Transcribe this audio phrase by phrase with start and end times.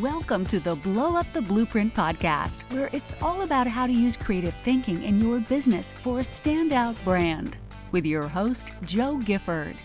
[0.00, 4.16] Welcome to the Blow Up the Blueprint podcast, where it's all about how to use
[4.16, 7.56] creative thinking in your business for a standout brand.
[7.92, 9.76] With your host, Jo Gifford.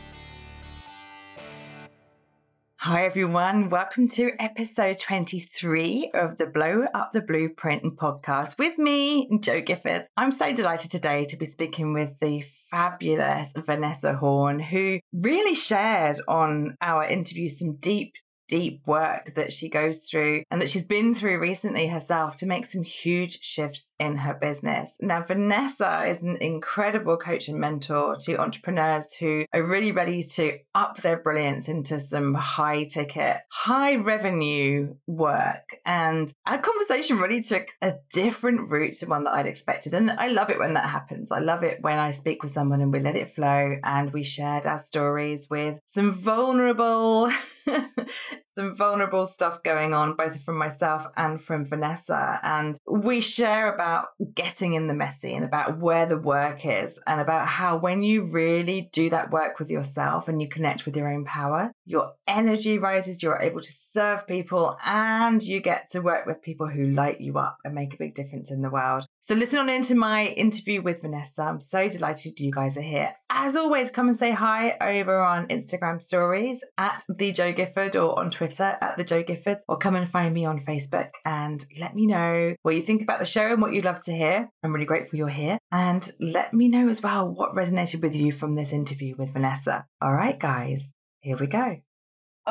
[2.78, 3.70] Hi, everyone.
[3.70, 10.08] Welcome to episode 23 of the Blow Up the Blueprint podcast with me, Jo Gifford.
[10.18, 16.18] I'm so delighted today to be speaking with the fabulous Vanessa Horn, who really shared
[16.28, 18.16] on our interview some deep
[18.50, 22.66] deep work that she goes through and that she's been through recently herself to make
[22.66, 24.98] some huge shifts in her business.
[25.00, 30.58] Now, Vanessa is an incredible coach and mentor to entrepreneurs who are really ready to
[30.76, 35.78] up their brilliance into some high ticket, high revenue work.
[35.86, 39.94] And our conversation really took a different route to one that I'd expected.
[39.94, 41.32] And I love it when that happens.
[41.32, 44.24] I love it when I speak with someone and we let it flow and we
[44.24, 47.30] shared our stories with some vulnerable
[48.46, 52.40] some vulnerable stuff going on, both from myself and from Vanessa.
[52.44, 57.22] And we share about getting in the messy and about where the work is and
[57.22, 61.12] about how when you really do that work with yourself and you connect with your
[61.12, 66.26] own power, your energy rises, you're able to serve people and you get to work
[66.26, 69.06] with people who light you up and make a big difference in the world.
[69.30, 71.44] So listen on into my interview with Vanessa.
[71.44, 73.14] I'm so delighted you guys are here.
[73.30, 78.18] As always, come and say hi over on Instagram stories at the Jo Gifford or
[78.18, 81.94] on Twitter at the Jo Gifford, or come and find me on Facebook and let
[81.94, 84.50] me know what you think about the show and what you'd love to hear.
[84.64, 85.60] I'm really grateful you're here.
[85.72, 89.86] And let me know as well what resonated with you from this interview with Vanessa.
[90.02, 91.82] All right, guys, here we go.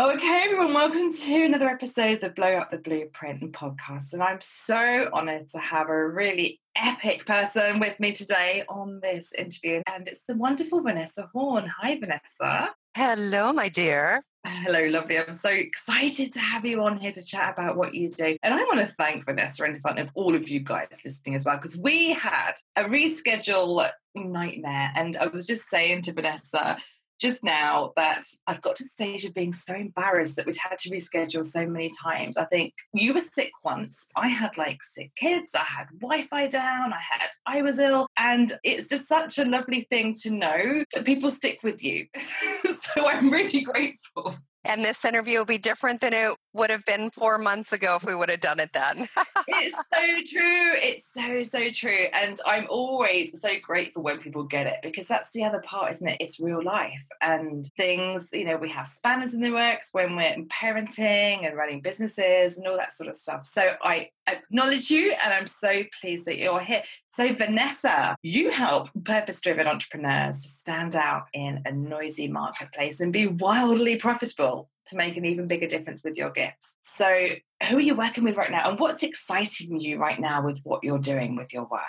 [0.00, 4.12] Okay, everyone, welcome to another episode of the Blow Up the Blueprint podcast.
[4.12, 9.32] And I'm so honored to have a really epic person with me today on this
[9.36, 9.82] interview.
[9.92, 11.68] And it's the wonderful Vanessa Horn.
[11.80, 12.76] Hi, Vanessa.
[12.94, 14.22] Hello, my dear.
[14.46, 15.18] Hello, lovely.
[15.18, 18.36] I'm so excited to have you on here to chat about what you do.
[18.44, 21.44] And I want to thank Vanessa in front of all of you guys listening as
[21.44, 24.92] well, because we had a reschedule nightmare.
[24.94, 26.78] And I was just saying to Vanessa,
[27.20, 30.78] just now that I've got to the stage of being so embarrassed that we've had
[30.78, 32.36] to reschedule so many times.
[32.36, 34.06] I think you were sick once.
[34.16, 35.54] I had like sick kids.
[35.54, 36.92] I had Wi Fi down.
[36.92, 38.06] I had, I was ill.
[38.16, 42.06] And it's just such a lovely thing to know that people stick with you.
[42.94, 44.36] so I'm really grateful.
[44.64, 48.04] And this interview will be different than it would have been four months ago if
[48.04, 49.08] we would have done it then.
[49.46, 50.72] it's so true.
[50.74, 52.06] It's so, so true.
[52.12, 56.06] And I'm always so grateful when people get it because that's the other part, isn't
[56.06, 56.18] it?
[56.20, 60.34] It's real life and things, you know, we have spanners in the works when we're
[60.46, 63.46] parenting and running businesses and all that sort of stuff.
[63.46, 66.82] So I acknowledge you and I'm so pleased that you're here.
[67.14, 73.12] So, Vanessa, you help purpose driven entrepreneurs to stand out in a noisy marketplace and
[73.12, 76.74] be wildly profitable to make an even bigger difference with your gifts.
[76.96, 77.26] So,
[77.68, 78.70] who are you working with right now?
[78.70, 81.80] And what's exciting you right now with what you're doing with your work?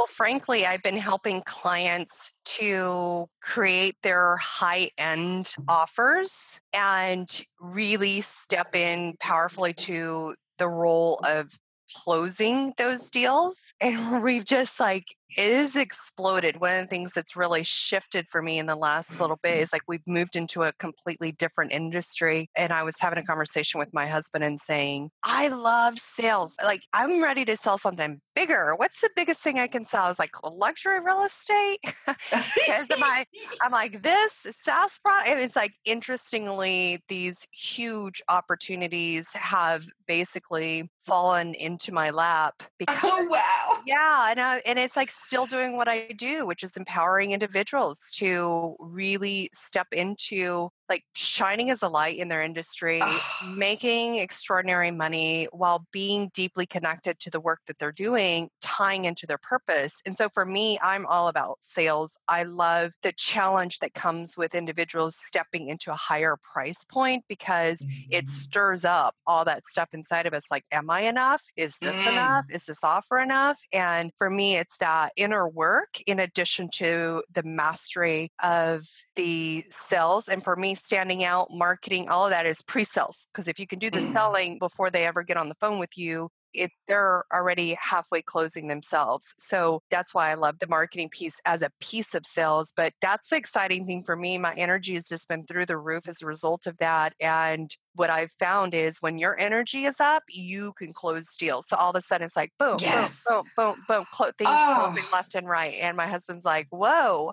[0.00, 7.28] Well, frankly, I've been helping clients to create their high end offers and
[7.60, 11.50] really step in powerfully to the role of
[11.94, 13.74] closing those deals.
[13.82, 15.04] And we've just like,
[15.36, 16.60] it has exploded.
[16.60, 19.72] One of the things that's really shifted for me in the last little bit is
[19.72, 22.50] like we've moved into a completely different industry.
[22.56, 26.56] And I was having a conversation with my husband and saying, I love sales.
[26.62, 28.74] Like, I'm ready to sell something bigger.
[28.76, 30.04] What's the biggest thing I can sell?
[30.04, 31.80] I was like, luxury real estate.
[32.54, 33.24] Because am I,
[33.62, 35.28] I'm like, this SaaS product.
[35.28, 42.98] And it's like, interestingly, these huge opportunities have basically fallen into my lap oh, because
[43.04, 46.76] oh wow yeah and, I, and it's like still doing what i do which is
[46.76, 53.00] empowering individuals to really step into like shining as a light in their industry,
[53.48, 59.26] making extraordinary money while being deeply connected to the work that they're doing, tying into
[59.26, 60.02] their purpose.
[60.04, 62.18] And so for me, I'm all about sales.
[62.26, 67.80] I love the challenge that comes with individuals stepping into a higher price point because
[67.80, 68.10] mm-hmm.
[68.10, 71.44] it stirs up all that stuff inside of us like, am I enough?
[71.56, 72.08] Is this mm.
[72.08, 72.46] enough?
[72.50, 73.60] Is this offer enough?
[73.72, 78.86] And for me, it's that inner work in addition to the mastery of
[79.16, 80.28] the sales.
[80.28, 83.26] And for me, standing out, marketing, all of that is pre sales.
[83.32, 84.12] Because if you can do the mm.
[84.12, 88.68] selling before they ever get on the phone with you, it, they're already halfway closing
[88.68, 89.34] themselves.
[89.38, 92.72] So that's why I love the marketing piece as a piece of sales.
[92.76, 94.38] But that's the exciting thing for me.
[94.38, 97.14] My energy has just been through the roof as a result of that.
[97.20, 101.68] And what I've found is when your energy is up, you can close deals.
[101.68, 103.22] So all of a sudden it's like boom, yes.
[103.28, 104.92] boom, boom, boom, boom, clo- things oh.
[104.92, 105.74] closing left and right.
[105.80, 107.32] And my husband's like, whoa,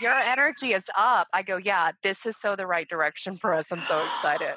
[0.00, 1.28] your energy is up.
[1.32, 3.70] I go, yeah, this is so the right direction for us.
[3.70, 4.56] I'm so excited.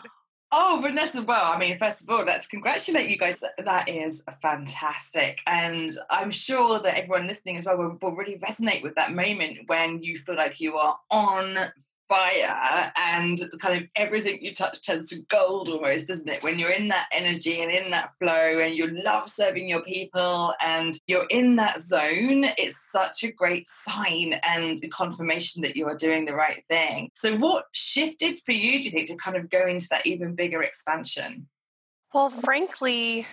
[0.58, 3.44] Oh, Vanessa, well, I mean, first of all, let's congratulate you guys.
[3.58, 5.42] That is fantastic.
[5.48, 9.68] And I'm sure that everyone listening as well will, will really resonate with that moment
[9.68, 11.58] when you feel like you are on
[12.08, 16.44] fire and kind of everything you touch turns to gold almost doesn't it?
[16.44, 20.54] When you're in that energy and in that flow and you love serving your people
[20.64, 25.96] and you're in that zone it's such a great sign and confirmation that you are
[25.96, 27.10] doing the right thing.
[27.16, 30.36] So what shifted for you do you think to kind of go into that even
[30.36, 31.48] bigger expansion?
[32.14, 33.26] Well frankly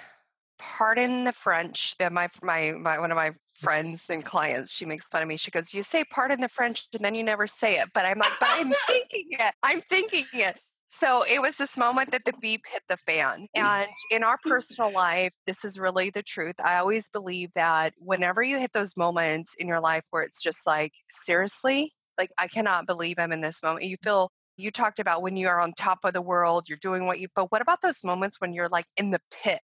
[0.58, 3.32] pardon the french that my, my my one of my
[3.62, 5.36] friends and clients, she makes fun of me.
[5.36, 7.88] She goes, You say pardon the French and then you never say it.
[7.94, 9.54] But I'm like, But I'm thinking it.
[9.62, 10.58] I'm thinking it.
[10.90, 13.46] So it was this moment that the beep hit the fan.
[13.54, 16.56] And in our personal life, this is really the truth.
[16.62, 20.66] I always believe that whenever you hit those moments in your life where it's just
[20.66, 20.92] like,
[21.24, 23.86] seriously, like I cannot believe I'm in this moment.
[23.86, 27.06] You feel you talked about when you are on top of the world, you're doing
[27.06, 29.60] what you, but what about those moments when you're like in the pit?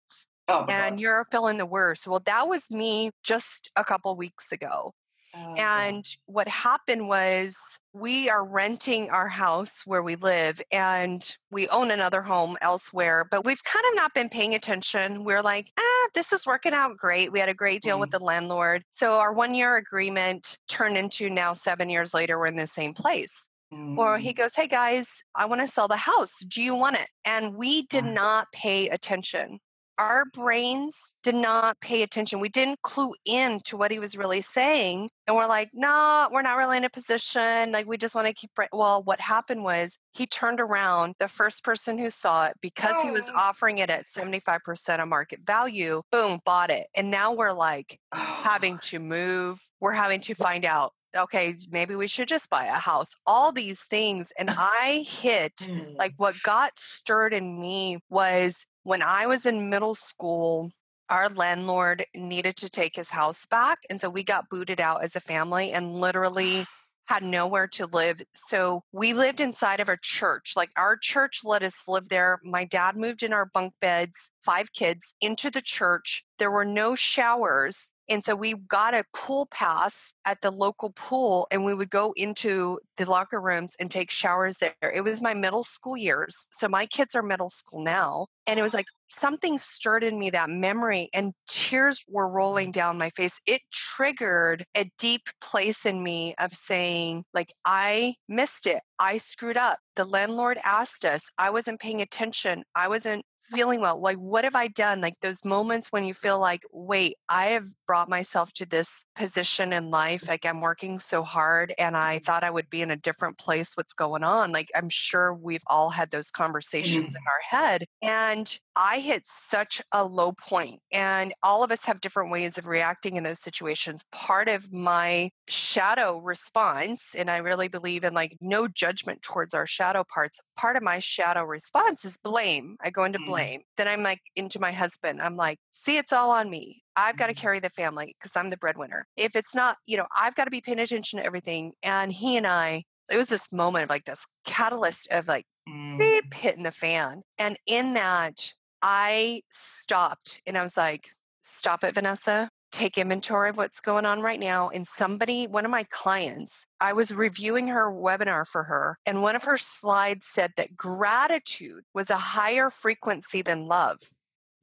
[0.49, 1.01] Oh, and God.
[1.01, 2.07] you're feeling the worst.
[2.07, 4.95] Well, that was me just a couple weeks ago.
[5.35, 6.07] Oh, and God.
[6.27, 7.57] what happened was
[7.93, 13.45] we are renting our house where we live and we own another home elsewhere, but
[13.45, 15.25] we've kind of not been paying attention.
[15.25, 17.31] We're like, ah, this is working out great.
[17.31, 18.01] We had a great deal mm.
[18.01, 18.85] with the landlord.
[18.91, 22.95] So our one year agreement turned into now seven years later, we're in the same
[22.95, 23.49] place.
[23.73, 23.99] Mm.
[23.99, 26.35] Or he goes, Hey guys, I want to sell the house.
[26.47, 27.09] Do you want it?
[27.27, 29.61] And we did not pay attention
[29.99, 32.41] our brains did not pay attention.
[32.41, 35.11] We didn't clue in to what he was really saying.
[35.27, 37.73] And we're like, no, nah, we're not really in a position.
[37.73, 38.51] Like, we just want to keep.
[38.73, 41.15] Well, what happened was he turned around.
[41.19, 43.03] The first person who saw it, because oh.
[43.03, 43.37] he was oh.
[43.37, 46.87] offering it at 75% of market value, boom, bought it.
[46.95, 48.19] And now we're like oh.
[48.19, 49.61] having to move.
[49.81, 53.81] We're having to find out okay, maybe we should just buy a house, all these
[53.83, 54.33] things.
[54.39, 55.67] And I hit
[55.97, 56.19] like mm.
[56.19, 60.71] what got stirred in me was when I was in middle school,
[61.09, 63.79] our landlord needed to take his house back.
[63.89, 66.67] And so we got booted out as a family and literally
[67.07, 68.21] had nowhere to live.
[68.35, 70.53] So we lived inside of a church.
[70.55, 72.39] Like our church let us live there.
[72.45, 76.25] My dad moved in our bunk beds, five kids, into the church.
[76.39, 77.93] There were no showers.
[78.09, 82.13] And so we got a pool pass at the local pool and we would go
[82.17, 84.75] into the locker rooms and take showers there.
[84.83, 86.49] It was my middle school years.
[86.53, 88.27] So my kids are middle school now.
[88.47, 92.97] And it was like something stirred in me that memory and tears were rolling down
[92.97, 93.39] my face.
[93.47, 98.81] It triggered a deep place in me of saying, like, I missed it.
[98.99, 99.79] I screwed up.
[99.97, 101.25] The landlord asked us.
[101.37, 102.65] I wasn't paying attention.
[102.75, 106.39] I wasn't feeling well like what have i done like those moments when you feel
[106.39, 111.23] like wait i have brought myself to this position in life like i'm working so
[111.23, 114.71] hard and i thought i would be in a different place what's going on like
[114.75, 117.17] i'm sure we've all had those conversations mm-hmm.
[117.17, 122.01] in our head and i hit such a low point and all of us have
[122.01, 127.69] different ways of reacting in those situations part of my shadow response and i really
[127.69, 132.19] believe in like no judgment towards our shadow parts part of my shadow response is
[132.23, 133.31] blame i go into mm-hmm.
[133.31, 133.38] blame
[133.77, 137.29] then i'm like into my husband i'm like see it's all on me I've got
[137.29, 137.41] to mm-hmm.
[137.41, 139.07] carry the family because I'm the breadwinner.
[139.17, 141.73] If it's not, you know, I've got to be paying attention to everything.
[141.85, 145.97] And he and I, it was this moment of like this catalyst of like mm.
[145.97, 147.23] beep hitting the fan.
[147.39, 148.53] And in that,
[148.83, 151.11] I stopped and I was like,
[151.43, 152.51] stop it, Vanessa.
[152.79, 154.69] Take inventory of what's going on right now.
[154.69, 159.37] And somebody, one of my clients, I was reviewing her webinar for her, and one
[159.37, 163.99] of her slides said that gratitude was a higher frequency than love.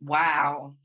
[0.01, 0.75] Wow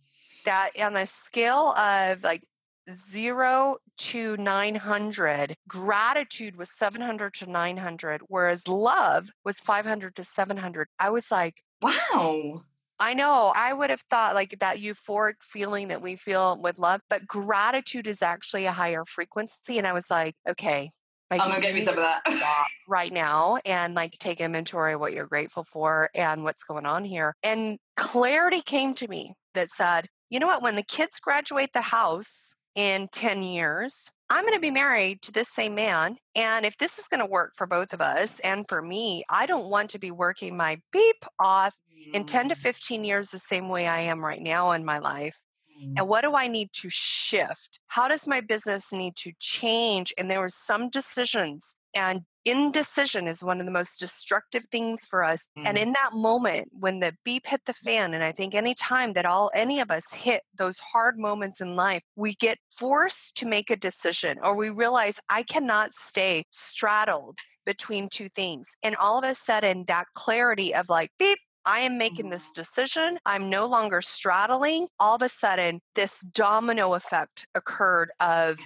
[0.44, 2.44] that on the scale of like
[2.92, 10.88] zero to 900, gratitude was 700 to 900, whereas love was 500 to 700.
[10.99, 12.62] I was like, wow.
[13.00, 13.50] I know.
[13.57, 18.07] I would have thought like that euphoric feeling that we feel with love, but gratitude
[18.07, 19.78] is actually a higher frequency.
[19.78, 20.90] And I was like, okay,
[21.30, 22.23] like, I'm gonna get me some of that
[22.88, 27.04] right now and like take inventory of what you're grateful for and what's going on
[27.04, 27.35] here.
[27.42, 30.62] And clarity came to me that said, you know what?
[30.62, 35.32] When the kids graduate the house in 10 years, I'm going to be married to
[35.32, 36.16] this same man.
[36.37, 39.44] And if this is going to work for both of us and for me, I
[39.44, 41.75] don't want to be working my beep off
[42.14, 42.58] in 10 to mm.
[42.58, 45.40] 15 years the same way I am right now in my life.
[45.82, 46.06] And mm.
[46.06, 47.80] what do I need to shift?
[47.88, 50.14] How does my business need to change?
[50.16, 55.23] And there were some decisions and indecision is one of the most destructive things for
[55.23, 55.62] us mm.
[55.66, 59.12] and in that moment when the beep hit the fan and i think any time
[59.12, 63.44] that all any of us hit those hard moments in life we get forced to
[63.44, 69.18] make a decision or we realize i cannot stay straddled between two things and all
[69.18, 73.18] of a sudden that clarity of like beep I am making this decision.
[73.26, 74.88] I'm no longer straddling.
[74.99, 78.59] All of a sudden, this domino effect occurred of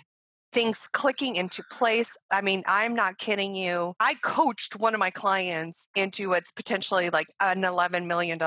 [0.54, 2.16] things clicking into place.
[2.30, 3.94] I mean, I'm not kidding you.
[3.98, 8.38] I coached one of my clients into what's potentially like an $11 million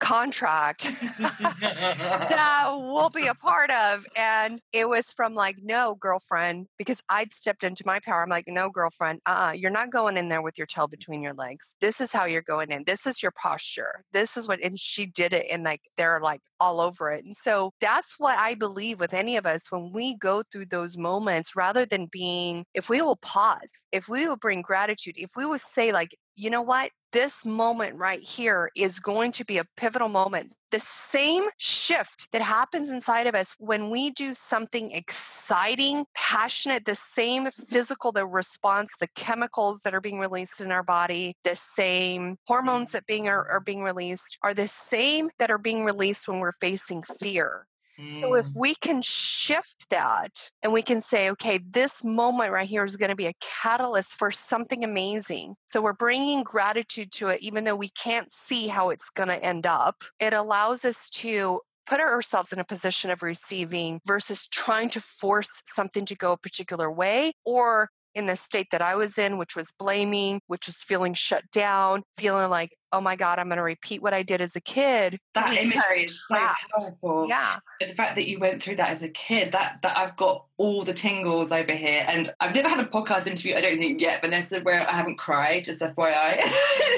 [0.00, 4.04] contract that we'll be a part of.
[4.16, 8.22] And it was from like, no, girlfriend, because I'd stepped into my power.
[8.22, 11.22] I'm like, no, girlfriend, uh uh-uh, you're not going in there with your tail between
[11.22, 11.74] your legs.
[11.80, 12.84] This is how you're going in.
[12.86, 14.04] This is your posture.
[14.12, 15.46] This is what, and she did it.
[15.50, 17.24] And like, they're like all over it.
[17.24, 20.96] And so that's what I believe with any of us when we go through those
[20.96, 25.46] moments rather than being, if we will pause, if we will bring gratitude, if we
[25.46, 26.90] will say, like, you know what?
[27.12, 30.52] This moment right here is going to be a pivotal moment.
[30.72, 36.96] The same shift that happens inside of us when we do something exciting, passionate, the
[36.96, 42.36] same physical the response, the chemicals that are being released in our body, the same
[42.48, 42.96] hormones mm-hmm.
[42.96, 46.52] that being are, are being released are the same that are being released when we're
[46.52, 47.66] facing fear.
[48.10, 48.56] So if mm.
[48.56, 53.10] we can shift that and we can say, okay, this moment right here is going
[53.10, 55.54] to be a catalyst for something amazing.
[55.68, 59.42] So we're bringing gratitude to it, even though we can't see how it's going to
[59.42, 60.02] end up.
[60.18, 65.50] It allows us to put ourselves in a position of receiving versus trying to force
[65.66, 69.56] something to go a particular way or in the state that I was in, which
[69.56, 73.62] was blaming, which was feeling shut down, feeling like, oh my God, I'm going to
[73.62, 75.18] repeat what I did as a kid.
[75.34, 77.26] That imagery is so powerful.
[77.28, 77.56] Yeah.
[77.80, 80.46] And the fact that you went through that as a kid, that that I've got
[80.58, 82.04] all the tingles over here.
[82.06, 85.18] And I've never had a podcast interview, I don't think yet, Vanessa, where I haven't
[85.18, 86.40] cried, just FYI.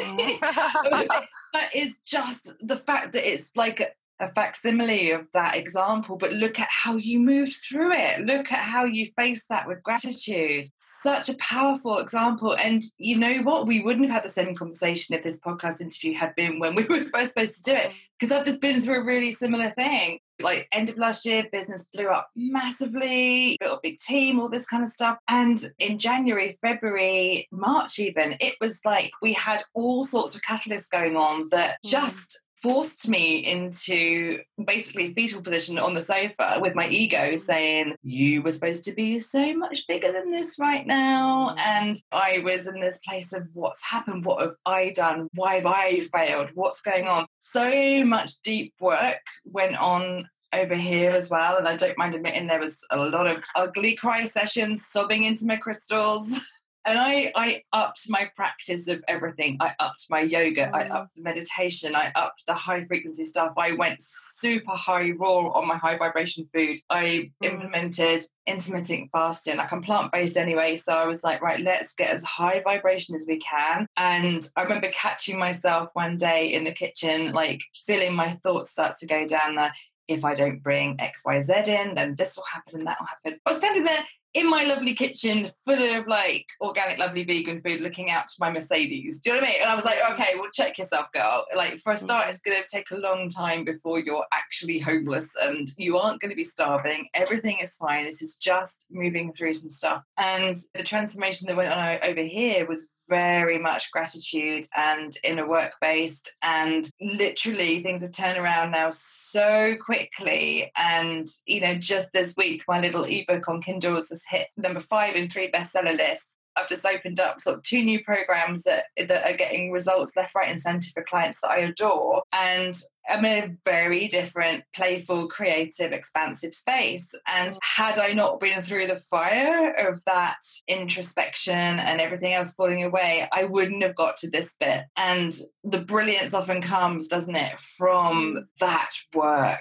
[0.06, 1.08] Mm.
[1.52, 6.58] that is just the fact that it's like a facsimile of that example, but look
[6.58, 8.20] at how you moved through it.
[8.24, 10.66] Look at how you faced that with gratitude.
[11.02, 12.56] Such a powerful example.
[12.56, 13.66] And you know what?
[13.66, 16.84] We wouldn't have had the same conversation if this podcast interview had been when we
[16.88, 20.18] were first supposed to do it, because I've just been through a really similar thing.
[20.40, 24.66] Like end of last year, business blew up massively, built a big team, all this
[24.66, 25.18] kind of stuff.
[25.28, 30.90] And in January, February, March, even, it was like we had all sorts of catalysts
[30.90, 31.90] going on that mm.
[31.90, 38.42] just forced me into basically fetal position on the sofa with my ego saying, You
[38.42, 41.50] were supposed to be so much bigger than this right now.
[41.50, 41.58] Mm.
[41.58, 44.24] And I was in this place of what's happened?
[44.24, 45.28] What have I done?
[45.34, 46.50] Why have I failed?
[46.54, 47.26] What's going on?
[47.40, 51.56] So much deep work went on over here as well.
[51.58, 55.46] And I don't mind admitting there was a lot of ugly cry sessions, sobbing into
[55.46, 56.32] my crystals.
[56.86, 59.56] and I, I upped my practice of everything.
[59.60, 63.54] I upped my yoga, I upped the meditation, I upped the high frequency stuff.
[63.56, 64.00] I went
[64.36, 66.78] super high raw on my high vibration food.
[66.88, 67.30] I mm.
[67.42, 69.56] implemented intermittent fasting.
[69.56, 73.16] Like I'm plant based anyway, so I was like, right, let's get as high vibration
[73.16, 73.88] as we can.
[73.96, 78.96] And I remember catching myself one day in the kitchen, like feeling my thoughts start
[78.98, 79.72] to go down there
[80.08, 83.40] if I don't bring XYZ in, then this will happen and that will happen.
[83.44, 87.80] I was standing there in my lovely kitchen full of like organic, lovely vegan food,
[87.80, 89.20] looking out to my Mercedes.
[89.20, 89.60] Do you know what I mean?
[89.62, 91.44] And I was like, okay, well, check yourself, girl.
[91.56, 92.04] Like, for a hmm.
[92.04, 96.20] start, it's going to take a long time before you're actually homeless and you aren't
[96.20, 97.06] going to be starving.
[97.14, 98.04] Everything is fine.
[98.04, 100.02] This is just moving through some stuff.
[100.18, 105.72] And the transformation that went on over here was very much gratitude and inner work
[105.80, 106.34] based.
[106.42, 110.70] And literally, things have turned around now so quickly.
[110.76, 115.14] And, you know, just this week, my little ebook on Kindles has hit number five
[115.14, 116.36] in three bestseller lists.
[116.56, 120.34] I've just opened up sort of two new programs that, that are getting results left,
[120.34, 122.22] right, and centre for clients that I adore.
[122.32, 122.74] And
[123.08, 127.10] I'm in a very different, playful, creative, expansive space.
[127.32, 132.84] And had I not been through the fire of that introspection and everything else falling
[132.84, 134.84] away, I wouldn't have got to this bit.
[134.96, 139.60] And the brilliance often comes, doesn't it, from that work.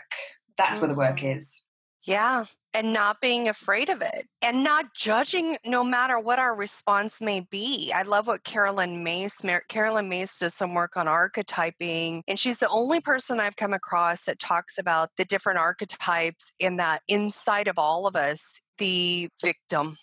[0.57, 1.37] That's where the work mm.
[1.37, 1.61] is.
[2.05, 2.45] Yeah.
[2.73, 7.39] And not being afraid of it and not judging no matter what our response may
[7.39, 7.91] be.
[7.95, 12.21] I love what Caroline Myss, Caroline Myss does some work on archetyping.
[12.27, 16.75] And she's the only person I've come across that talks about the different archetypes in
[16.77, 19.97] that inside of all of us, the victim,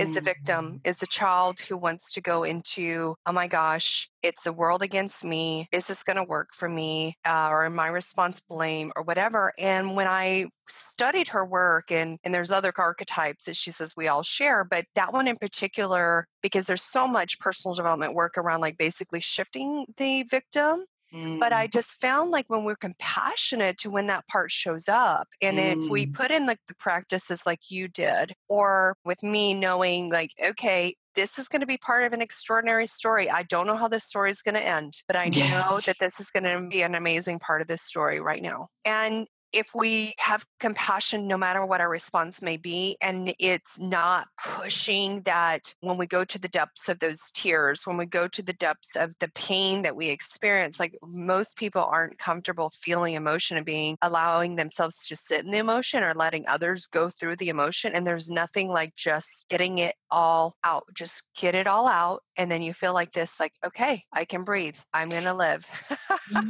[0.00, 0.88] is the victim, mm.
[0.88, 5.24] is the child who wants to go into, oh my gosh, it's the world against
[5.24, 5.68] me.
[5.72, 7.16] Is this going to work for me?
[7.24, 9.52] Uh, or my response blame or whatever?
[9.58, 14.08] And when I studied her work, and, and there's other archetypes that she says we
[14.08, 18.60] all share, but that one in particular, because there's so much personal development work around
[18.60, 21.38] like basically shifting the victim Mm.
[21.38, 21.72] But I mm.
[21.72, 25.76] just found like when we're compassionate to when that part shows up, and mm.
[25.84, 26.14] if we mm.
[26.14, 31.38] put in like the practices like you did, or with me knowing like, okay, this
[31.38, 33.28] is going to be part of an extraordinary story.
[33.30, 35.50] I don't know how this story is going to end, but I yes.
[35.50, 38.68] know that this is going to be an amazing part of this story right now.
[38.84, 44.28] And if we have compassion no matter what our response may be and it's not
[44.42, 48.42] pushing that when we go to the depths of those tears when we go to
[48.42, 53.56] the depths of the pain that we experience like most people aren't comfortable feeling emotion
[53.56, 57.48] and being allowing themselves to sit in the emotion or letting others go through the
[57.48, 62.22] emotion and there's nothing like just getting it all out just get it all out
[62.36, 65.66] and then you feel like this like okay i can breathe i'm gonna live.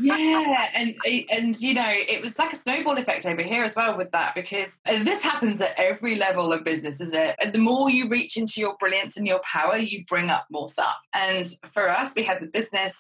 [0.01, 3.77] Yeah and eh, and you know it was like a snowball effect over here as
[3.77, 7.37] well with that because eh, this happens at every level of business isn't it?
[7.41, 10.69] And the more you reach into your brilliance and your power you bring up more
[10.69, 10.97] stuff.
[11.15, 12.95] And for us we had the business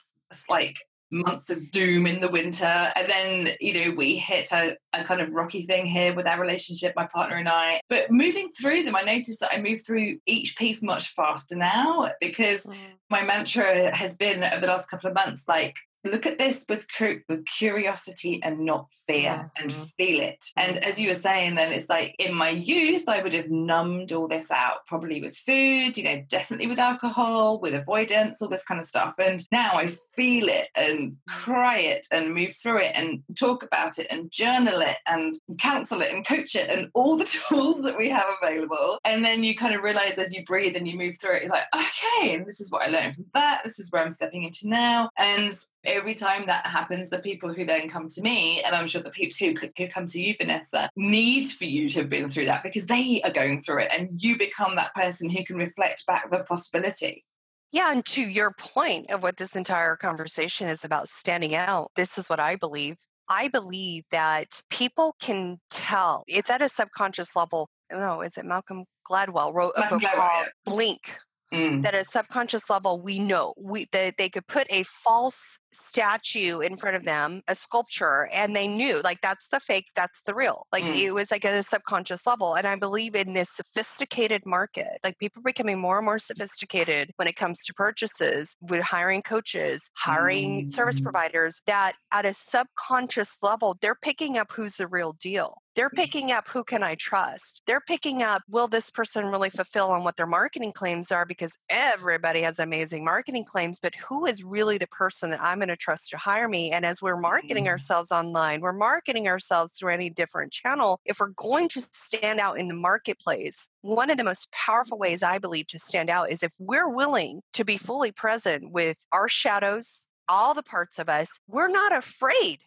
[0.48, 0.76] like
[1.12, 2.64] months of doom in the winter.
[2.64, 6.40] And then, you know, we hit a, a, kind of rocky thing here with our
[6.40, 7.80] relationship, my partner and I.
[7.88, 12.10] But moving through them, I noticed that I move through each piece much faster now
[12.20, 12.74] because mm.
[13.10, 16.86] my mantra has been over the last couple of months like, look at this with
[17.28, 19.62] with curiosity and not fear mm-hmm.
[19.62, 20.44] and feel it.
[20.56, 24.12] And as you were saying then it's like in my youth i would have numbed
[24.12, 28.64] all this out probably with food you know definitely with alcohol with avoidance all this
[28.64, 29.14] kind of stuff.
[29.18, 33.98] And now i feel it and cry it and move through it and talk about
[33.98, 37.98] it and journal it and counsel it and coach it and all the tools that
[37.98, 38.98] we have available.
[39.04, 41.50] And then you kind of realize as you breathe and you move through it you're
[41.50, 43.62] like okay and this is what i learned from that.
[43.64, 45.10] This is where i'm stepping into now.
[45.16, 45.52] And
[45.84, 49.10] every time that happens, the people who then come to me, and I'm sure the
[49.10, 52.62] people who, who come to you, Vanessa, need for you to have been through that
[52.62, 56.30] because they are going through it and you become that person who can reflect back
[56.30, 57.24] the possibility.
[57.72, 62.18] Yeah, and to your point of what this entire conversation is about standing out, this
[62.18, 62.96] is what I believe.
[63.28, 66.24] I believe that people can tell.
[66.28, 67.70] It's at a subconscious level.
[67.90, 71.16] No, is it Malcolm Gladwell wrote a book called Blink,
[71.52, 71.82] Mm.
[71.82, 76.60] That at a subconscious level, we know we that they could put a false statue
[76.60, 80.34] in front of them, a sculpture, and they knew like that's the fake, that's the
[80.34, 80.66] real.
[80.72, 80.96] Like mm.
[80.96, 82.54] it was like at a subconscious level.
[82.54, 87.28] And I believe in this sophisticated market, like people becoming more and more sophisticated when
[87.28, 90.72] it comes to purchases, with hiring coaches, hiring mm.
[90.72, 95.61] service providers, that at a subconscious level, they're picking up who's the real deal.
[95.74, 95.96] They're mm-hmm.
[95.96, 97.62] picking up who can I trust?
[97.66, 101.56] They're picking up will this person really fulfill on what their marketing claims are because
[101.68, 105.76] everybody has amazing marketing claims, but who is really the person that I'm going to
[105.76, 106.70] trust to hire me?
[106.70, 107.70] And as we're marketing mm-hmm.
[107.70, 111.00] ourselves online, we're marketing ourselves through any different channel.
[111.04, 115.22] If we're going to stand out in the marketplace, one of the most powerful ways
[115.22, 119.28] I believe to stand out is if we're willing to be fully present with our
[119.28, 122.60] shadows, all the parts of us, we're not afraid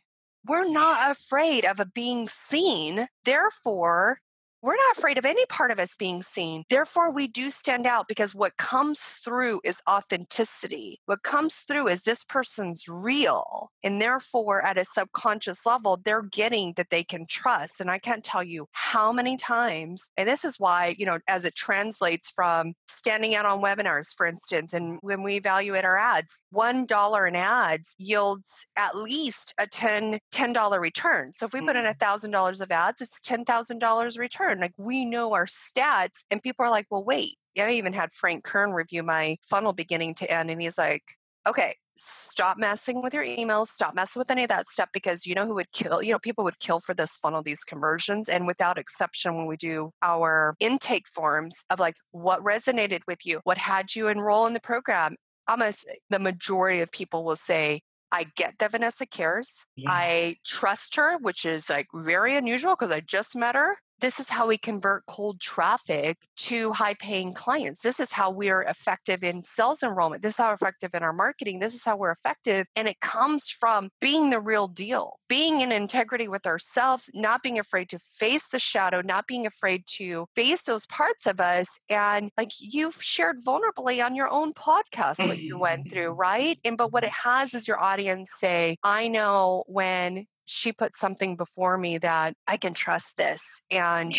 [0.48, 3.08] we're not afraid of being seen.
[3.24, 4.20] Therefore,
[4.66, 6.64] we're not afraid of any part of us being seen.
[6.72, 11.00] Therefore, we do stand out because what comes through is authenticity.
[11.06, 13.70] What comes through is this person's real.
[13.84, 17.80] And therefore, at a subconscious level, they're getting that they can trust.
[17.80, 21.46] And I can't tell you how many times, and this is why, you know, as
[21.46, 26.42] it translates from standing out on webinars, for instance, and when we evaluate our ads,
[26.56, 31.34] $1 in ads yields at least a $10, $10 return.
[31.36, 32.62] So if we put in $1,000 mm.
[32.62, 34.55] of ads, it's $10,000 return.
[34.60, 37.38] Like we know our stats, and people are like, well, wait.
[37.58, 41.04] I even had Frank Kern review my funnel beginning to end, and he's like,
[41.48, 45.36] okay, stop messing with your emails, stop messing with any of that stuff because you
[45.36, 48.30] know who would kill, you know, people would kill for this funnel, these conversions.
[48.30, 53.40] And without exception, when we do our intake forms of like what resonated with you,
[53.44, 55.16] what had you enroll in the program,
[55.48, 59.50] almost eh, the majority of people will say, I get that Vanessa cares.
[59.76, 59.90] Yeah.
[59.92, 64.30] I trust her, which is like very unusual because I just met her this is
[64.30, 67.82] how we convert cold traffic to high paying clients.
[67.82, 70.22] This is how we're effective in sales enrollment.
[70.22, 71.60] This is how we're effective in our marketing.
[71.60, 72.68] This is how we're effective.
[72.76, 77.60] And it comes from being the real deal, being in integrity with ourselves, not being
[77.60, 81.68] afraid to face the shadow, not being afraid to face those parts of us.
[81.90, 86.60] And like you've shared vulnerably on your own podcast what you went through, right?
[86.64, 91.36] And but what it has is your audience say, I know when she put something
[91.36, 93.44] before me that I can trust this.
[93.72, 94.16] And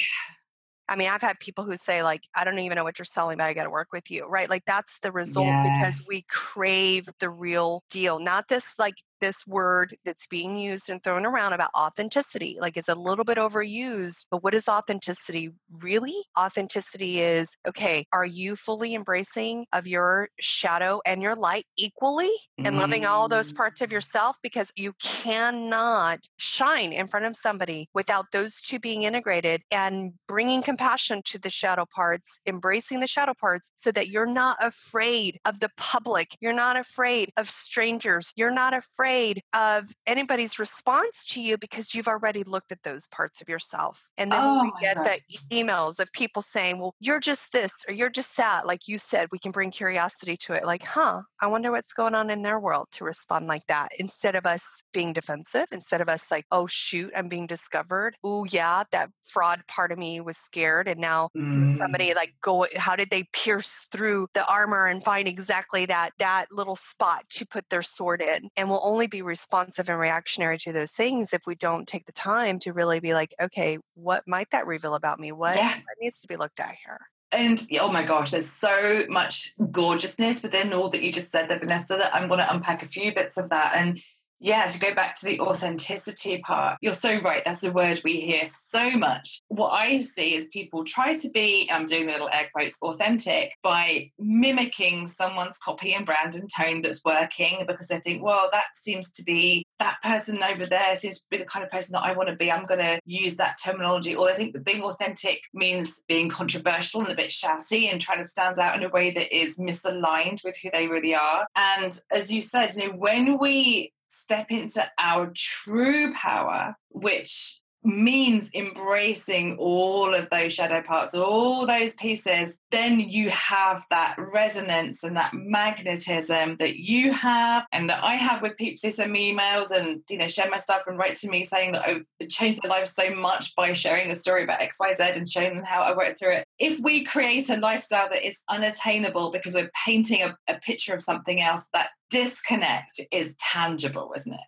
[0.89, 3.39] I mean, I've had people who say, like, I don't even know what you're selling,
[3.39, 4.49] but I got to work with you, right?
[4.49, 5.79] Like, that's the result yes.
[5.79, 11.03] because we crave the real deal, not this like this word that's being used and
[11.03, 12.59] thrown around about authenticity.
[12.61, 15.51] Like it's a little bit overused, but what is authenticity
[15.81, 16.15] really?
[16.39, 22.79] Authenticity is okay, are you fully embracing of your shadow and your light equally and
[22.79, 23.57] loving all those mm.
[23.57, 24.37] parts of yourself?
[24.43, 30.63] Because you cannot shine in front of somebody without those two being integrated and bringing
[30.63, 35.61] compassion to the shadow parts, embracing the shadow parts so that you're not afraid of
[35.61, 36.37] the public.
[36.41, 38.33] You're not afraid of strangers.
[38.37, 39.06] You're not afraid
[39.53, 44.07] of anybody's response to you because you've already looked at those parts of yourself.
[44.17, 45.21] And then oh we get the
[45.55, 48.67] emails of people saying, well, you're just this or you're just that.
[48.67, 50.65] Like you said, we can bring curiosity to it.
[50.65, 54.35] Like, huh, I wonder what's going on in their world to respond like that instead
[54.35, 58.17] of us being defensive, instead of us like, oh, shoot, I'm being discovered.
[58.25, 60.89] Oh, yeah, that fraud part of me was scared.
[60.89, 61.77] And now mm.
[61.77, 66.47] somebody like go, how did they pierce through the armor and find exactly that, that
[66.51, 68.49] little spot to put their sword in?
[68.57, 72.13] And we'll only be responsive and reactionary to those things if we don't take the
[72.13, 75.31] time to really be like, okay, what might that reveal about me?
[75.33, 75.75] What, yeah.
[75.75, 77.01] what needs to be looked at here?
[77.33, 81.59] And oh my gosh, there's so much gorgeousness within all that you just said there,
[81.59, 83.73] Vanessa, that I'm going to unpack a few bits of that.
[83.77, 84.01] And
[84.39, 87.43] yeah, to go back to the authenticity part, you're so right.
[87.45, 89.41] That's the word we hear so much.
[89.49, 93.55] What I see is people try to be, I'm doing the little air quotes, authentic
[93.63, 98.67] by mimicking someone's copy and brand and tone that's working because they think, well, that
[98.75, 102.03] seems to be that person over there seems to be the kind of person that
[102.03, 102.51] I want to be.
[102.51, 104.15] I'm going to use that terminology.
[104.15, 108.23] Or I think that being authentic means being controversial and a bit shouty and trying
[108.23, 111.47] to stand out in a way that is misaligned with who they really are.
[111.57, 118.51] And as you said, you know, when we step into our true power, which means
[118.55, 125.17] embracing all of those shadow parts, all those pieces, then you have that resonance and
[125.17, 129.71] that magnetism that you have and that I have with people who send me emails
[129.71, 132.71] and you know share my stuff and write to me saying that I've changed their
[132.71, 136.19] lives so much by sharing a story about XYZ and showing them how I worked
[136.19, 136.45] through it.
[136.59, 141.03] If we create a lifestyle that is unattainable because we're painting a, a picture of
[141.03, 144.41] something else, that disconnect is tangible, isn't it?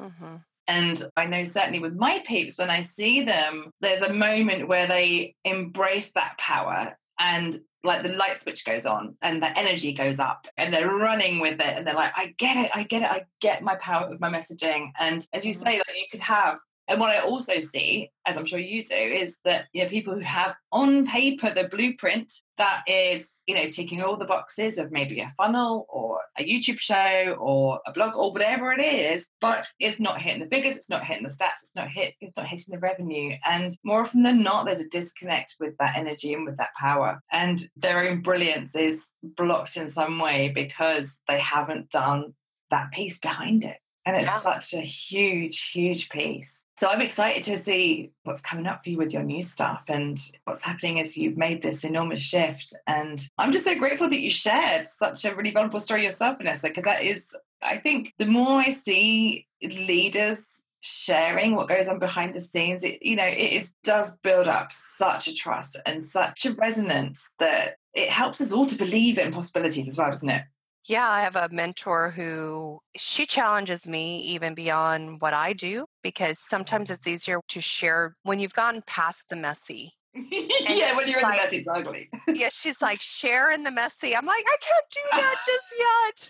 [0.00, 0.36] Mm-hmm.
[0.66, 4.86] And I know certainly with my peeps, when I see them, there's a moment where
[4.86, 10.18] they embrace that power and like the light switch goes on and the energy goes
[10.18, 13.10] up and they're running with it and they're like, I get it, I get it,
[13.10, 14.90] I get my power with my messaging.
[14.98, 15.62] And as you mm-hmm.
[15.62, 18.94] say, like you could have and what I also see, as I'm sure you do,
[18.94, 23.66] is that you know people who have on paper the blueprint that is you know
[23.68, 28.14] ticking all the boxes of maybe a funnel or a YouTube show or a blog
[28.16, 31.62] or whatever it is, but it's not hitting the figures, it's not hitting the stats,
[31.62, 33.36] it's not hit, it's not hitting the revenue.
[33.46, 37.20] And more often than not, there's a disconnect with that energy and with that power.
[37.32, 42.34] And their own brilliance is blocked in some way because they haven't done
[42.70, 43.78] that piece behind it.
[44.06, 44.42] And it's yeah.
[44.42, 46.64] such a huge, huge piece.
[46.78, 50.20] So I'm excited to see what's coming up for you with your new stuff and
[50.44, 52.76] what's happening as you've made this enormous shift.
[52.86, 56.68] And I'm just so grateful that you shared such a really vulnerable story yourself, Vanessa,
[56.68, 60.44] because that is, I think, the more I see leaders
[60.82, 64.70] sharing what goes on behind the scenes, it, you know, it is, does build up
[64.70, 69.32] such a trust and such a resonance that it helps us all to believe in
[69.32, 70.42] possibilities as well, doesn't it?
[70.86, 76.38] Yeah, I have a mentor who she challenges me even beyond what I do because
[76.38, 76.94] sometimes mm-hmm.
[76.94, 79.94] it's easier to share when you've gone past the messy
[80.30, 82.08] yeah, when you're in the messy, it's ugly.
[82.28, 84.14] yeah, she's like, share in the messy.
[84.14, 85.64] I'm like, I can't do that just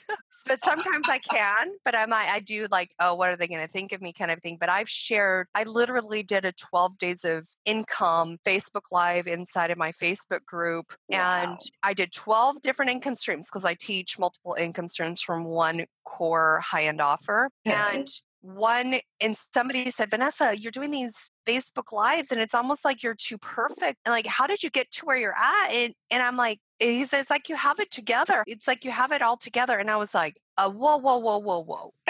[0.08, 0.18] yet.
[0.46, 3.60] but sometimes I can, but I might, I do like, oh, what are they going
[3.60, 4.56] to think of me kind of thing.
[4.58, 9.78] But I've shared, I literally did a 12 days of income Facebook Live inside of
[9.78, 10.94] my Facebook group.
[11.08, 11.42] Wow.
[11.42, 15.84] And I did 12 different income streams because I teach multiple income streams from one
[16.04, 17.50] core high end offer.
[17.66, 17.76] Okay.
[17.76, 18.08] And
[18.44, 21.14] one and somebody said vanessa you're doing these
[21.46, 24.90] facebook lives and it's almost like you're too perfect and like how did you get
[24.92, 25.70] to where you're at?
[25.70, 28.44] And, and i'm like he says like you have it together.
[28.46, 29.78] It's like you have it all together.
[29.78, 31.94] And i was like uh, whoa whoa whoa whoa whoa.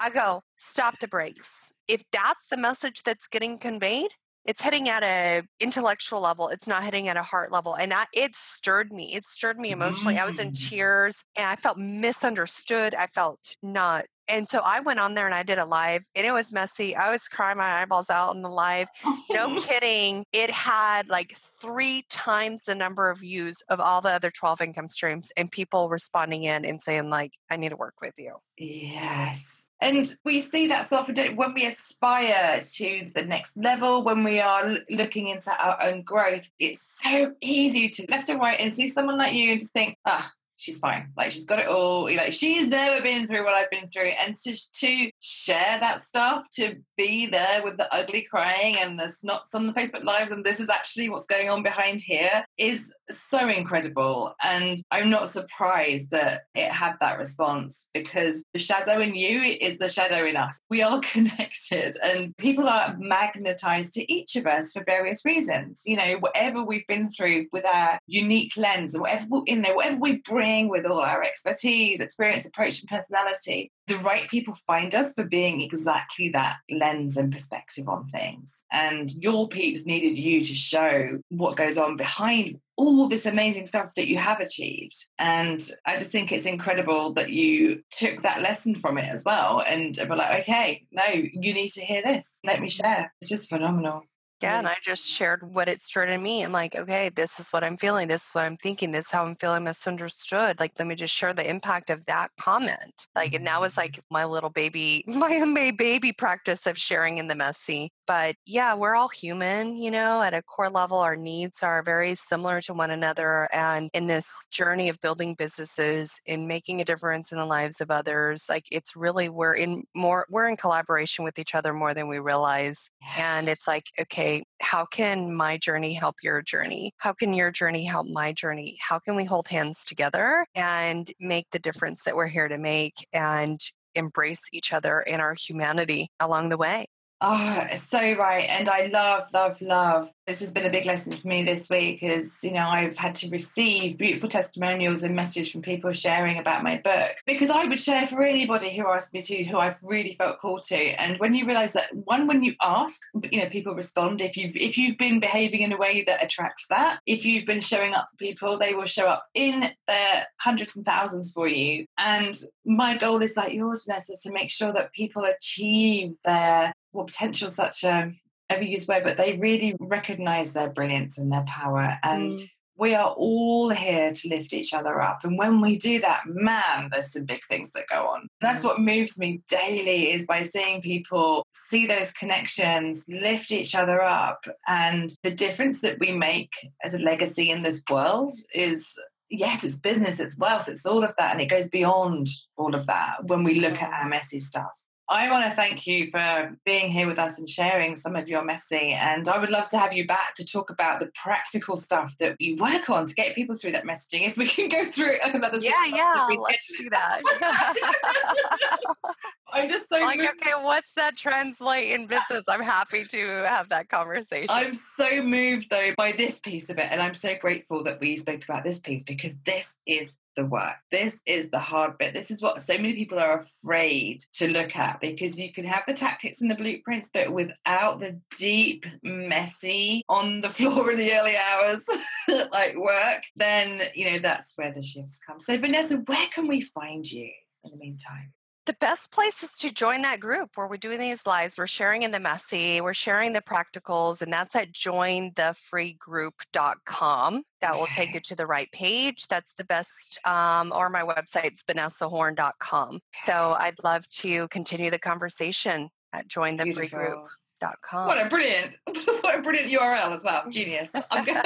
[0.00, 1.72] I go stop the brakes.
[1.88, 4.10] If that's the message that's getting conveyed
[4.46, 8.06] it's hitting at a intellectual level it's not hitting at a heart level and I,
[8.12, 10.20] it stirred me it stirred me emotionally mm.
[10.20, 10.68] i was in mm.
[10.68, 15.34] tears and i felt misunderstood i felt not and so I went on there and
[15.34, 16.96] I did a live and it was messy.
[16.96, 18.88] I was crying my eyeballs out in the live.
[19.30, 20.24] No kidding.
[20.32, 24.88] It had like three times the number of views of all the other 12 income
[24.88, 28.36] streams and people responding in and saying, like, I need to work with you.
[28.58, 29.65] Yes.
[29.80, 34.78] And we see that self when we aspire to the next level, when we are
[34.88, 39.18] looking into our own growth, it's so easy to left and right and see someone
[39.18, 41.10] like you and just think, ah, she's fine.
[41.16, 42.04] Like she's got it all.
[42.04, 44.10] Like she's never been through what I've been through.
[44.24, 49.04] And to, to share that stuff, to be there with the ugly crying and the
[49.04, 52.92] snots on the Facebook lives, and this is actually what's going on behind here is
[53.08, 54.34] so incredible.
[54.42, 59.78] And I'm not surprised that it had that response because the shadow in you is
[59.78, 60.64] the shadow in us.
[60.70, 65.82] We are connected and people are magnetized to each of us for various reasons.
[65.84, 69.96] You know, whatever we've been through with our unique lens and whatever, you know, whatever
[69.96, 75.12] we bring with all our expertise, experience, approach, and personality, the right people find us
[75.12, 78.52] for being exactly that lens and perspective on things.
[78.72, 83.94] And your peeps needed you to show what goes on behind all this amazing stuff
[83.94, 85.06] that you have achieved.
[85.18, 89.62] And I just think it's incredible that you took that lesson from it as well
[89.66, 92.38] and were like, okay, no, you need to hear this.
[92.44, 93.12] Let me share.
[93.20, 94.02] It's just phenomenal.
[94.42, 96.42] Yeah, and I just shared what it stirred in me.
[96.42, 98.06] I'm like, okay, this is what I'm feeling.
[98.06, 98.90] This is what I'm thinking.
[98.90, 100.60] This is how I'm feeling misunderstood.
[100.60, 103.06] Like, let me just share the impact of that comment.
[103.14, 103.82] Like, and now it's mm-hmm.
[103.82, 107.92] like my little baby, my, my baby practice of sharing in the messy.
[108.06, 112.14] But yeah, we're all human, you know, at a core level, our needs are very
[112.14, 113.48] similar to one another.
[113.52, 117.90] And in this journey of building businesses and making a difference in the lives of
[117.90, 122.06] others, like it's really, we're in more, we're in collaboration with each other more than
[122.06, 122.90] we realize.
[123.16, 124.25] And it's like, okay,
[124.60, 126.92] how can my journey help your journey?
[126.98, 128.78] How can your journey help my journey?
[128.80, 133.06] How can we hold hands together and make the difference that we're here to make
[133.12, 133.60] and
[133.94, 136.86] embrace each other in our humanity along the way?
[137.22, 138.46] Oh, so right.
[138.48, 140.10] And I love, love, love.
[140.26, 143.14] This has been a big lesson for me this week is, you know, I've had
[143.16, 147.78] to receive beautiful testimonials and messages from people sharing about my book because I would
[147.78, 150.76] share for anybody who asked me to, who I've really felt called to.
[150.76, 153.00] And when you realize that one, when you ask,
[153.32, 154.20] you know, people respond.
[154.20, 157.60] If you've if you've been behaving in a way that attracts that, if you've been
[157.60, 161.86] showing up for people, they will show up in their hundreds and thousands for you.
[161.96, 167.06] And my goal is like yours, Vanessa, to make sure that people achieve their well,
[167.06, 168.12] potential such a
[168.50, 171.98] overused word, but they really recognize their brilliance and their power.
[172.02, 172.50] And mm.
[172.76, 175.24] we are all here to lift each other up.
[175.24, 178.28] And when we do that, man, there's some big things that go on.
[178.40, 178.66] That's mm.
[178.66, 184.46] what moves me daily is by seeing people see those connections, lift each other up.
[184.68, 186.52] And the difference that we make
[186.84, 191.14] as a legacy in this world is yes, it's business, it's wealth, it's all of
[191.18, 191.32] that.
[191.32, 194.70] And it goes beyond all of that when we look at our messy stuff.
[195.08, 198.44] I want to thank you for being here with us and sharing some of your
[198.44, 198.92] messy.
[198.92, 202.40] And I would love to have you back to talk about the practical stuff that
[202.40, 204.26] you work on to get people through that messaging.
[204.26, 207.22] If we can go through another yeah, yeah, let's do that.
[209.52, 210.30] I'm just so like, moved.
[210.42, 212.44] okay, what's that translate in business?
[212.48, 214.48] I'm happy to have that conversation.
[214.50, 218.16] I'm so moved though by this piece of it, and I'm so grateful that we
[218.16, 220.76] spoke about this piece because this is the work.
[220.90, 222.14] This is the hard bit.
[222.14, 225.82] This is what so many people are afraid to look at because you can have
[225.86, 231.12] the tactics and the blueprints, but without the deep, messy, on the floor in the
[231.12, 231.84] early hours,
[232.52, 235.40] like work, then, you know, that's where the shifts come.
[235.40, 237.30] So, Vanessa, where can we find you
[237.64, 238.32] in the meantime?
[238.66, 241.56] The best place is to join that group where we're doing these lives.
[241.56, 247.42] We're sharing in the messy, we're sharing the practicals, and that's at jointhefreegroup.com.
[247.60, 249.28] That will take you to the right page.
[249.28, 253.00] That's the best, um, or my website's vanessahorn.com.
[253.24, 256.88] So I'd love to continue the conversation at Join the Beautiful.
[256.88, 257.28] Free Group.
[257.60, 258.06] Com.
[258.06, 258.78] What a brilliant,
[259.22, 260.44] what a brilliant URL as well.
[260.50, 260.90] Genius.
[261.10, 261.36] I'm good.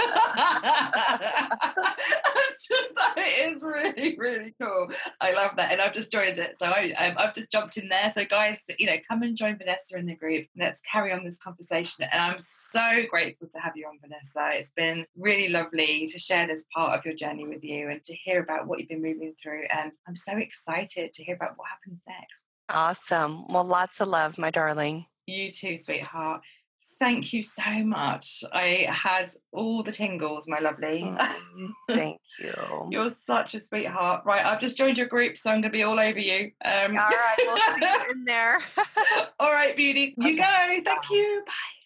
[2.50, 4.90] it's just that it is really, really cool.
[5.20, 5.70] I love that.
[5.70, 6.56] And I've just joined it.
[6.58, 8.10] So I, um, I've just jumped in there.
[8.12, 10.46] So guys, you know, come and join Vanessa in the group.
[10.56, 12.04] Let's carry on this conversation.
[12.10, 14.58] And I'm so grateful to have you on, Vanessa.
[14.58, 18.14] It's been really lovely to share this part of your journey with you and to
[18.16, 19.62] hear about what you've been moving through.
[19.70, 22.42] And I'm so excited to hear about what happens next.
[22.68, 23.46] Awesome.
[23.48, 25.06] Well, lots of love, my darling.
[25.26, 26.42] You too, sweetheart.
[26.98, 28.44] Thank you so much.
[28.52, 31.02] I had all the tingles, my lovely.
[31.02, 32.88] Mm, thank you.
[32.90, 34.22] You're such a sweetheart.
[34.26, 36.52] Right, I've just joined your group, so I'm going to be all over you.
[36.62, 38.58] Um, all right, we'll see you in there.
[39.40, 40.14] all right, beauty.
[40.18, 40.36] You okay.
[40.36, 40.82] go.
[40.84, 41.42] Thank you.
[41.46, 41.79] Bye.